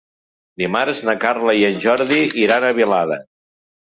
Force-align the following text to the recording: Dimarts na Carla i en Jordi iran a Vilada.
Dimarts 0.61 1.03
na 1.09 1.15
Carla 1.25 1.55
i 1.59 1.63
en 1.69 1.77
Jordi 1.85 2.19
iran 2.47 2.67
a 2.71 2.77
Vilada. 2.81 3.21